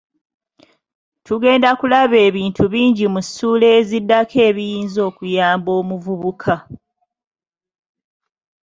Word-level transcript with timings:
Tugenda 1.25 1.69
kulaba 1.79 2.17
ebintu 2.27 2.63
bingi 2.73 3.05
mu 3.13 3.21
ssuula 3.25 3.67
eziddako 3.79 4.35
ebiyinza 4.49 4.99
okuyamba 5.09 5.69
omuvubuka. 5.79 6.55